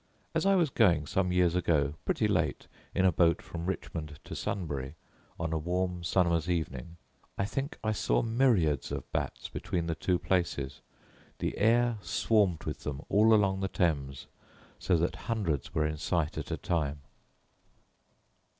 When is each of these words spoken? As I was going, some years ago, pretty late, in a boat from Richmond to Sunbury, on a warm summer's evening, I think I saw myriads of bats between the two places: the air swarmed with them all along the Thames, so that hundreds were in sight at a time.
As 0.33 0.47
I 0.47 0.55
was 0.55 0.71
going, 0.71 1.05
some 1.05 1.31
years 1.31 1.53
ago, 1.55 1.93
pretty 2.05 2.27
late, 2.27 2.65
in 2.95 3.05
a 3.05 3.11
boat 3.11 3.39
from 3.39 3.67
Richmond 3.67 4.17
to 4.23 4.35
Sunbury, 4.35 4.95
on 5.39 5.53
a 5.53 5.59
warm 5.59 6.03
summer's 6.03 6.49
evening, 6.49 6.97
I 7.37 7.45
think 7.45 7.77
I 7.83 7.91
saw 7.91 8.23
myriads 8.23 8.91
of 8.91 9.11
bats 9.11 9.47
between 9.49 9.85
the 9.85 9.93
two 9.93 10.17
places: 10.17 10.81
the 11.37 11.55
air 11.55 11.99
swarmed 12.01 12.63
with 12.63 12.79
them 12.79 13.01
all 13.09 13.31
along 13.31 13.59
the 13.59 13.67
Thames, 13.67 14.25
so 14.79 14.97
that 14.97 15.15
hundreds 15.29 15.75
were 15.75 15.85
in 15.85 15.97
sight 15.97 16.35
at 16.35 16.49
a 16.49 16.57
time. 16.57 17.01